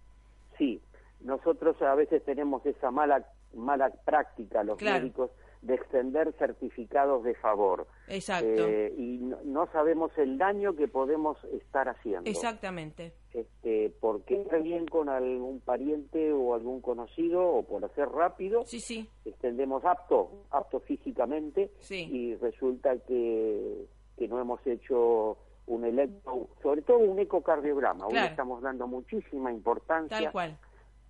Sí, 0.56 0.80
nosotros 1.20 1.80
a 1.82 1.94
veces 1.94 2.24
tenemos 2.24 2.64
esa 2.66 2.90
mala 2.90 3.26
mala 3.54 3.88
práctica 4.04 4.64
los 4.64 4.80
médicos 4.80 5.30
de 5.64 5.74
extender 5.74 6.34
certificados 6.38 7.24
de 7.24 7.34
favor. 7.36 7.86
Exacto. 8.08 8.68
Eh, 8.68 8.94
y 8.96 9.18
no, 9.18 9.66
sabemos 9.72 10.12
el 10.18 10.36
daño 10.36 10.76
que 10.76 10.88
podemos 10.88 11.42
estar 11.44 11.88
haciendo. 11.88 12.28
Exactamente. 12.30 13.14
Este, 13.32 13.90
porque 13.98 14.34
ir 14.34 14.62
bien 14.62 14.86
con 14.86 15.08
algún 15.08 15.60
pariente 15.60 16.32
o 16.32 16.54
algún 16.54 16.82
conocido 16.82 17.42
o 17.42 17.62
por 17.62 17.84
hacer 17.84 18.08
rápido, 18.10 18.62
sí, 18.66 18.78
sí. 18.78 19.08
extendemos 19.24 19.84
apto, 19.84 20.44
apto 20.50 20.80
físicamente 20.80 21.70
sí. 21.78 22.08
y 22.12 22.34
resulta 22.36 22.96
que, 22.98 23.86
que 24.18 24.28
no 24.28 24.38
hemos 24.38 24.64
hecho 24.66 25.38
un 25.66 25.84
electro, 25.86 26.48
sobre 26.62 26.82
todo 26.82 26.98
un 26.98 27.18
ecocardiograma. 27.18 28.06
Hoy 28.06 28.18
estamos 28.18 28.62
dando 28.62 28.86
muchísima 28.86 29.50
importancia. 29.50 30.18
Tal 30.18 30.30
cual 30.30 30.58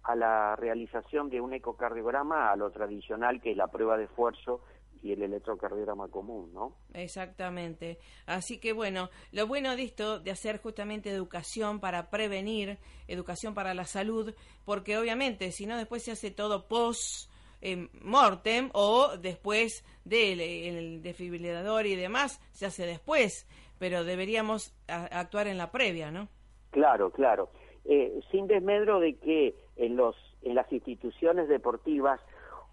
a 0.04 0.14
la 0.14 0.56
realización 0.56 1.30
de 1.30 1.40
un 1.40 1.54
ecocardiograma 1.54 2.50
a 2.50 2.56
lo 2.56 2.70
tradicional 2.70 3.40
que 3.40 3.52
es 3.52 3.56
la 3.56 3.68
prueba 3.68 3.96
de 3.96 4.04
esfuerzo 4.04 4.60
y 5.02 5.12
el 5.12 5.22
electrocardiograma 5.22 6.08
común, 6.08 6.52
¿no? 6.54 6.72
Exactamente. 6.94 7.98
Así 8.26 8.58
que 8.58 8.72
bueno, 8.72 9.10
lo 9.32 9.46
bueno 9.46 9.76
de 9.76 9.82
esto, 9.82 10.18
de 10.18 10.30
hacer 10.30 10.60
justamente 10.62 11.10
educación 11.10 11.78
para 11.78 12.08
prevenir, 12.08 12.78
educación 13.06 13.54
para 13.54 13.74
la 13.74 13.84
salud, 13.84 14.34
porque 14.64 14.96
obviamente 14.96 15.52
si 15.52 15.66
no 15.66 15.76
después 15.76 16.02
se 16.04 16.12
hace 16.12 16.30
todo 16.30 16.66
post 16.68 17.30
eh, 17.60 17.88
mortem 18.00 18.70
o 18.72 19.16
después 19.18 19.84
del 20.04 20.40
el 20.40 21.02
desfibrilador 21.02 21.86
y 21.86 21.96
demás, 21.96 22.40
se 22.52 22.66
hace 22.66 22.86
después, 22.86 23.46
pero 23.78 24.04
deberíamos 24.04 24.74
actuar 24.86 25.48
en 25.48 25.58
la 25.58 25.70
previa, 25.70 26.10
¿no? 26.10 26.28
Claro, 26.70 27.10
claro. 27.10 27.50
Eh, 27.84 28.20
sin 28.30 28.46
desmedro 28.46 29.00
de 29.00 29.16
que 29.16 29.54
en, 29.76 29.96
los, 29.96 30.16
en 30.42 30.54
las 30.54 30.72
instituciones 30.72 31.48
deportivas 31.48 32.20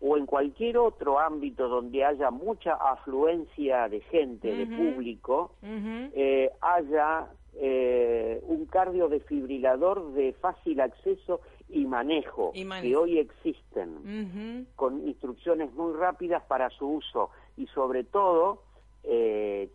o 0.02 0.18
en 0.18 0.26
cualquier 0.26 0.78
otro 0.80 1.20
ámbito 1.20 1.68
donde 1.68 2.04
haya 2.04 2.32
mucha 2.32 2.74
afluencia 2.74 3.88
de 3.88 4.02
gente, 4.02 4.56
de 4.56 4.66
público, 4.66 5.52
eh, 5.62 6.50
haya 6.60 7.28
eh, 7.54 8.42
un 8.48 8.66
cardiodesfibrilador 8.66 10.14
de 10.14 10.34
fácil 10.34 10.82
acceso 10.82 11.42
y 11.70 11.86
manejo, 11.86 12.52
que 12.82 12.96
hoy 12.96 13.20
existen, 13.20 14.68
con 14.76 15.08
instrucciones 15.08 15.72
muy 15.74 15.94
rápidas 15.94 16.44
para 16.44 16.72
su 16.72 16.88
uso 16.88 17.30
y 17.56 17.68
sobre 17.68 18.04
todo, 18.04 18.64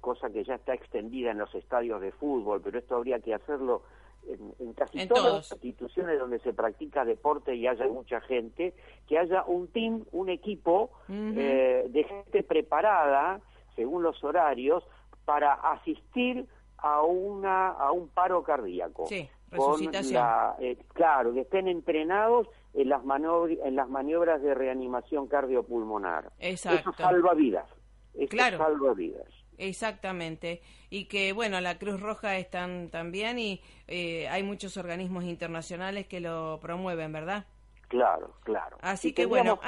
cosa 0.01 0.31
que 0.31 0.43
ya 0.43 0.57
está 0.57 0.75
extendida 0.75 1.31
en 1.31 1.39
los 1.39 1.55
estadios 1.55 2.01
de 2.01 2.11
fútbol, 2.11 2.61
pero 2.63 2.81
esto 2.81 2.97
habría 2.97 3.21
que 3.21 3.33
hacerlo 3.33 3.83
en, 4.29 4.73
casi 4.75 5.07
todas 5.07 5.33
las 5.33 5.53
instituciones 5.53 6.19
donde 6.19 6.39
se 6.41 6.53
practica 6.53 7.05
deporte 7.05 7.55
y 7.55 7.67
haya 7.67 7.87
mucha 7.87 8.21
gente, 8.21 8.75
que 9.07 9.19
haya 9.19 9.45
un 9.45 9.69
team, 9.69 10.05
un 10.13 10.29
equipo 10.29 10.91
eh, 11.09 11.87
de 11.89 12.05
gente 12.05 12.43
preparada, 12.43 13.41
según 13.75 14.03
los 14.03 14.23
horarios, 14.25 14.85
para 15.25 15.55
asistir 15.55 16.47
a 16.79 17.03
una 17.03 17.69
a 17.69 17.93
un 17.93 18.09
paro 18.09 18.43
cardíaco. 18.43 19.07
Sí, 19.07 19.29
resucitación. 19.51 20.25
Eh, 20.61 20.77
claro, 20.93 21.33
que 21.33 21.41
estén 21.41 21.69
entrenados 21.69 22.49
en 22.75 22.89
las, 22.89 23.03
en 23.03 23.77
las 23.77 23.89
maniobras 23.89 24.43
de 24.43 24.55
reanimación 24.55 25.27
cardiopulmonar. 25.27 26.33
Exacto. 26.39 26.91
Eso 26.91 26.93
salva 26.93 27.35
vidas. 27.35 27.69
Eso 28.15 28.29
claro. 28.29 28.59
salva 28.59 28.95
vidas. 28.95 29.29
Exactamente. 29.59 30.63
Y 30.91 31.07
que, 31.07 31.33
bueno, 31.33 31.61
la 31.61 31.79
Cruz 31.79 32.01
Roja 32.01 32.37
están 32.37 32.91
también 32.91 33.39
y 33.39 33.63
eh, 33.89 34.29
hay 34.29 34.43
muchos 34.43 34.77
organismos 34.77 35.25
internacionales 35.25 36.07
que 36.07 36.21
lo 36.21 36.59
promueven, 36.61 37.13
¿verdad? 37.13 37.47
Claro, 37.89 38.35
claro. 38.43 38.79
Así 38.81 39.13
que, 39.13 39.27
bueno, 39.27 39.61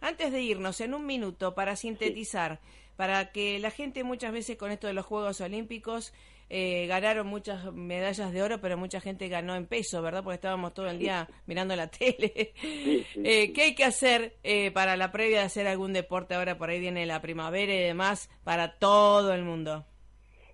antes 0.00 0.32
de 0.32 0.42
irnos, 0.42 0.80
en 0.80 0.94
un 0.94 1.06
minuto, 1.06 1.54
para 1.54 1.76
sintetizar, 1.76 2.60
para 2.96 3.32
que 3.32 3.58
la 3.58 3.70
gente 3.70 4.04
muchas 4.04 4.32
veces 4.32 4.56
con 4.56 4.70
esto 4.70 4.86
de 4.86 4.92
los 4.92 5.06
Juegos 5.06 5.40
Olímpicos 5.40 6.12
eh, 6.54 6.86
ganaron 6.86 7.28
muchas 7.28 7.72
medallas 7.72 8.30
de 8.30 8.42
oro, 8.42 8.60
pero 8.60 8.76
mucha 8.76 9.00
gente 9.00 9.28
ganó 9.28 9.54
en 9.54 9.64
peso, 9.66 10.02
¿verdad? 10.02 10.22
Porque 10.22 10.34
estábamos 10.34 10.74
todo 10.74 10.86
el 10.86 10.98
día 10.98 11.26
mirando 11.46 11.74
la 11.74 11.86
tele. 11.90 12.52
eh, 13.14 13.54
¿Qué 13.54 13.62
hay 13.62 13.74
que 13.74 13.84
hacer 13.84 14.34
eh, 14.42 14.70
para 14.70 14.98
la 14.98 15.10
previa 15.10 15.38
de 15.38 15.44
hacer 15.46 15.66
algún 15.66 15.94
deporte? 15.94 16.34
Ahora 16.34 16.58
por 16.58 16.68
ahí 16.68 16.78
viene 16.78 17.06
la 17.06 17.22
primavera 17.22 17.72
y 17.72 17.78
demás, 17.78 18.28
para 18.44 18.78
todo 18.78 19.32
el 19.32 19.44
mundo. 19.44 19.86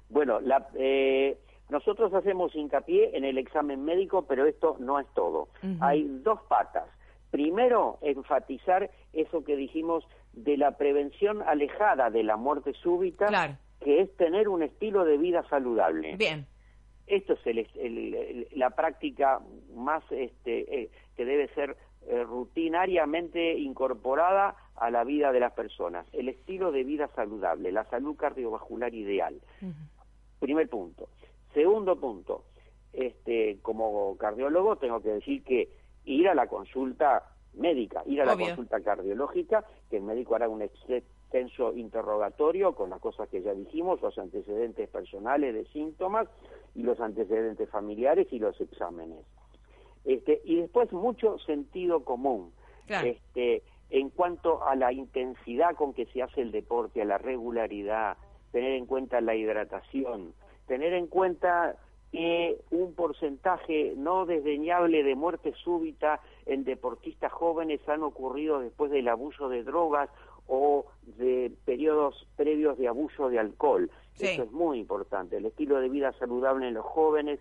Bueno, 0.08 0.38
la, 0.40 0.68
eh, 0.76 1.36
nosotros 1.68 2.14
hacemos 2.14 2.54
hincapié 2.54 3.16
en 3.16 3.24
el 3.24 3.36
examen 3.36 3.84
médico, 3.84 4.24
pero 4.24 4.46
esto 4.46 4.76
no 4.78 5.00
es 5.00 5.06
todo. 5.14 5.48
Hay 5.80 6.06
dos 6.22 6.38
patas. 6.48 6.86
Primero, 7.32 7.98
enfatizar 8.02 8.88
eso 9.12 9.42
que 9.42 9.56
dijimos 9.56 10.04
de 10.32 10.58
la 10.58 10.76
prevención 10.76 11.42
alejada 11.42 12.08
de 12.10 12.22
la 12.22 12.36
muerte 12.36 12.72
súbita. 12.74 13.26
Claro 13.26 13.56
que 13.80 14.00
es 14.00 14.16
tener 14.16 14.48
un 14.48 14.62
estilo 14.62 15.04
de 15.04 15.18
vida 15.18 15.44
saludable. 15.48 16.16
Bien. 16.16 16.46
Esto 17.06 17.34
es 17.34 17.46
el, 17.46 18.48
la 18.52 18.70
práctica 18.70 19.40
más 19.74 20.02
este, 20.10 20.82
eh, 20.82 20.90
que 21.16 21.24
debe 21.24 21.48
ser 21.54 21.76
eh, 22.06 22.22
rutinariamente 22.22 23.54
incorporada 23.58 24.56
a 24.76 24.90
la 24.90 25.04
vida 25.04 25.32
de 25.32 25.40
las 25.40 25.52
personas. 25.52 26.06
El 26.12 26.28
estilo 26.28 26.70
de 26.70 26.84
vida 26.84 27.08
saludable, 27.14 27.72
la 27.72 27.84
salud 27.84 28.16
cardiovascular 28.16 28.94
ideal. 28.94 29.40
Primer 30.38 30.68
punto. 30.68 31.08
Segundo 31.54 31.98
punto, 31.98 32.44
este, 32.92 33.58
como 33.62 34.16
cardiólogo 34.16 34.76
tengo 34.76 35.00
que 35.00 35.10
decir 35.10 35.42
que 35.42 35.68
ir 36.04 36.28
a 36.28 36.34
la 36.34 36.46
consulta 36.46 37.24
médica, 37.54 38.02
ir 38.06 38.22
a 38.22 38.24
la 38.24 38.36
consulta 38.36 38.80
cardiológica, 38.80 39.64
que 39.90 39.96
el 39.96 40.02
médico 40.02 40.34
hará 40.34 40.48
un 40.48 40.62
extenso 41.28 41.74
interrogatorio 41.74 42.74
con 42.74 42.90
las 42.90 43.00
cosas 43.00 43.28
que 43.28 43.42
ya 43.42 43.52
dijimos, 43.52 44.00
los 44.00 44.16
antecedentes 44.18 44.88
personales 44.88 45.54
de 45.54 45.66
síntomas 45.66 46.26
y 46.74 46.82
los 46.82 46.98
antecedentes 47.00 47.68
familiares 47.68 48.26
y 48.30 48.38
los 48.38 48.58
exámenes. 48.60 49.24
Este, 50.04 50.40
y 50.44 50.56
después 50.56 50.90
mucho 50.92 51.38
sentido 51.40 52.02
común. 52.04 52.52
Este, 52.88 53.62
en 53.90 54.08
cuanto 54.08 54.64
a 54.66 54.74
la 54.74 54.90
intensidad 54.92 55.76
con 55.76 55.92
que 55.92 56.06
se 56.06 56.22
hace 56.22 56.40
el 56.40 56.52
deporte, 56.52 57.02
a 57.02 57.04
la 57.04 57.18
regularidad, 57.18 58.16
tener 58.50 58.72
en 58.72 58.86
cuenta 58.86 59.20
la 59.20 59.34
hidratación, 59.34 60.32
tener 60.66 60.94
en 60.94 61.06
cuenta 61.06 61.76
que 62.10 62.58
un 62.70 62.94
porcentaje 62.94 63.92
no 63.94 64.24
desdeñable 64.24 65.02
de 65.02 65.14
muerte 65.14 65.52
súbita 65.62 66.20
en 66.46 66.64
deportistas 66.64 67.30
jóvenes 67.30 67.86
han 67.86 68.02
ocurrido 68.02 68.60
después 68.60 68.90
del 68.90 69.08
abuso 69.08 69.50
de 69.50 69.62
drogas 69.62 70.08
o 70.48 70.86
de 71.16 71.52
periodos 71.64 72.26
previos 72.36 72.76
de 72.78 72.88
abuso 72.88 73.28
de 73.28 73.38
alcohol. 73.38 73.90
Eso 74.18 74.42
es 74.42 74.50
muy 74.50 74.80
importante. 74.80 75.36
El 75.36 75.46
estilo 75.46 75.78
de 75.80 75.88
vida 75.88 76.12
saludable 76.18 76.66
en 76.66 76.74
los 76.74 76.84
jóvenes 76.84 77.38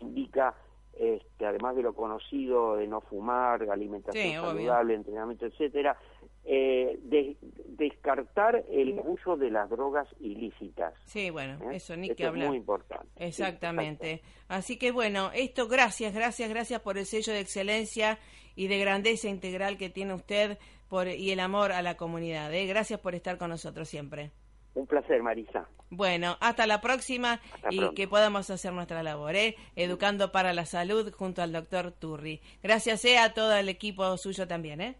indica 0.00 0.54
este, 0.98 1.44
además 1.46 1.76
de 1.76 1.82
lo 1.82 1.92
conocido 1.94 2.76
de 2.76 2.86
no 2.88 3.00
fumar, 3.02 3.62
alimentación 3.70 4.24
Sí, 4.24 4.32
saludable, 4.32 4.94
entrenamiento, 4.94 5.44
etcétera, 5.46 5.96
eh, 6.44 6.98
de- 7.02 7.36
descartar 7.66 8.64
el 8.70 8.98
uso 9.04 9.36
de 9.36 9.50
las 9.50 9.68
drogas 9.68 10.08
ilícitas. 10.20 10.94
Sí, 11.04 11.28
bueno, 11.30 11.58
¿eh? 11.70 11.76
eso 11.76 11.96
ni 11.96 12.06
Esto 12.08 12.16
que 12.16 12.22
es 12.22 12.28
hablar. 12.30 12.48
muy 12.48 12.56
importante. 12.56 13.06
Sí, 13.18 13.24
Exactamente. 13.24 14.22
Así 14.48 14.78
que 14.78 14.90
bueno, 14.90 15.30
esto 15.34 15.68
gracias, 15.68 16.14
gracias, 16.14 16.48
gracias 16.48 16.80
por 16.80 16.96
el 16.98 17.04
sello 17.04 17.32
de 17.34 17.40
excelencia 17.40 18.18
y 18.54 18.68
de 18.68 18.78
grandeza 18.78 19.28
integral 19.28 19.76
que 19.76 19.90
tiene 19.90 20.14
usted 20.14 20.58
por, 20.88 21.08
y 21.08 21.30
el 21.30 21.40
amor 21.40 21.72
a 21.72 21.82
la 21.82 21.96
comunidad. 21.96 22.52
¿eh? 22.54 22.66
Gracias 22.66 23.00
por 23.00 23.14
estar 23.14 23.38
con 23.38 23.50
nosotros 23.50 23.88
siempre. 23.88 24.32
Un 24.76 24.86
placer, 24.86 25.20
Marisa. 25.22 25.66
Bueno, 25.88 26.36
hasta 26.40 26.66
la 26.66 26.82
próxima 26.82 27.40
Hasta 27.54 27.68
y 27.70 27.78
pronto. 27.78 27.94
que 27.94 28.08
podamos 28.08 28.50
hacer 28.50 28.74
nuestra 28.74 29.02
labor, 29.02 29.34
¿eh? 29.34 29.56
educando 29.74 30.32
para 30.32 30.52
la 30.52 30.66
salud 30.66 31.10
junto 31.12 31.40
al 31.42 31.52
doctor 31.52 31.92
Turri. 31.92 32.42
Gracias 32.62 33.02
eh, 33.06 33.16
a 33.18 33.32
todo 33.32 33.56
el 33.56 33.70
equipo 33.70 34.18
suyo 34.18 34.46
también. 34.46 34.82
¿eh? 34.82 34.98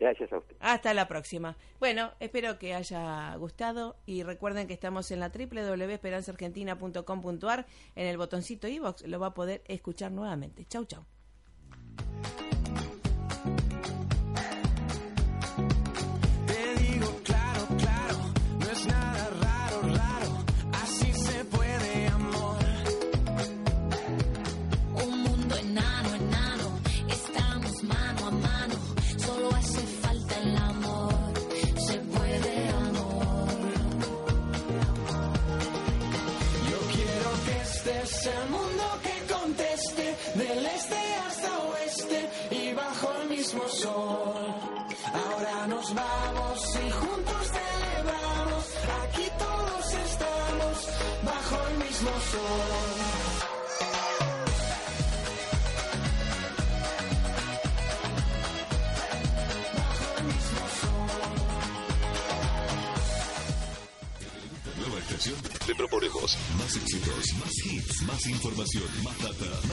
Gracias 0.00 0.32
a 0.32 0.38
usted. 0.38 0.56
Hasta 0.58 0.92
la 0.92 1.06
próxima. 1.06 1.56
Bueno, 1.78 2.10
espero 2.18 2.58
que 2.58 2.74
haya 2.74 3.36
gustado 3.36 3.94
y 4.06 4.24
recuerden 4.24 4.66
que 4.66 4.74
estamos 4.74 5.08
en 5.12 5.20
la 5.20 5.28
www.esperanzaargentina.com.ar 5.28 7.66
en 7.94 8.06
el 8.08 8.18
botoncito 8.18 8.66
iBox 8.66 9.06
lo 9.06 9.20
va 9.20 9.28
a 9.28 9.34
poder 9.34 9.62
escuchar 9.66 10.10
nuevamente. 10.10 10.64
Chau, 10.64 10.84
chau. 10.84 11.04
Más 66.02 66.74
éxitos, 66.74 67.32
más 67.38 67.52
hits, 67.64 68.02
más 68.02 68.26
información, 68.26 68.82
más 69.04 69.16
data, 69.18 69.46
más 69.46 69.70